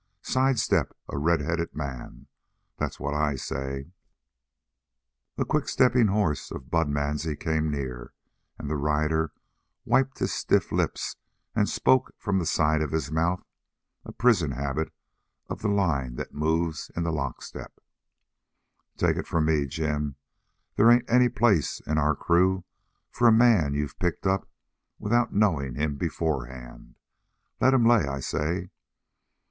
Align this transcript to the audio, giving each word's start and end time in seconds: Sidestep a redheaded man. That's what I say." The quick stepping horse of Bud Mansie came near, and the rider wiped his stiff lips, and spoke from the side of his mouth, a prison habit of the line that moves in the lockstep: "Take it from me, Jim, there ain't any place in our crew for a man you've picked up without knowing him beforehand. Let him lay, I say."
Sidestep 0.23 0.97
a 1.09 1.15
redheaded 1.19 1.75
man. 1.75 2.25
That's 2.77 2.99
what 2.99 3.13
I 3.13 3.35
say." 3.35 3.91
The 5.35 5.45
quick 5.45 5.69
stepping 5.69 6.07
horse 6.07 6.49
of 6.49 6.71
Bud 6.71 6.89
Mansie 6.89 7.35
came 7.35 7.69
near, 7.69 8.11
and 8.57 8.67
the 8.67 8.77
rider 8.77 9.31
wiped 9.85 10.17
his 10.17 10.33
stiff 10.33 10.71
lips, 10.71 11.17
and 11.53 11.69
spoke 11.69 12.15
from 12.17 12.39
the 12.39 12.47
side 12.47 12.81
of 12.81 12.89
his 12.93 13.11
mouth, 13.11 13.45
a 14.03 14.11
prison 14.11 14.53
habit 14.53 14.91
of 15.47 15.61
the 15.61 15.67
line 15.69 16.15
that 16.15 16.33
moves 16.33 16.89
in 16.95 17.03
the 17.03 17.11
lockstep: 17.13 17.79
"Take 18.97 19.17
it 19.17 19.27
from 19.27 19.45
me, 19.45 19.67
Jim, 19.67 20.15
there 20.77 20.89
ain't 20.89 21.07
any 21.11 21.29
place 21.29 21.79
in 21.79 21.99
our 21.99 22.15
crew 22.15 22.63
for 23.11 23.27
a 23.27 23.31
man 23.31 23.75
you've 23.75 23.99
picked 23.99 24.25
up 24.25 24.49
without 24.97 25.31
knowing 25.31 25.75
him 25.75 25.95
beforehand. 25.95 26.95
Let 27.59 27.75
him 27.75 27.85
lay, 27.85 28.07
I 28.07 28.19
say." 28.19 28.71